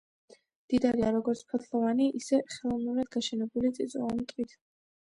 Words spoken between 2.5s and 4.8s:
ხელოვნურად გაშენებული წიწვოვანი ტყით.